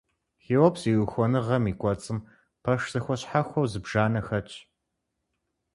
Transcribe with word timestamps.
Хеопс 0.43 0.81
и 0.91 0.93
ухуэныгъэм 1.03 1.63
и 1.71 1.73
кӀуэцӀым 1.79 2.19
пэш 2.63 2.81
зэхуэщхьэхуэу 2.91 3.69
зыбжанэ 3.71 4.21
хэтщ. 4.27 4.55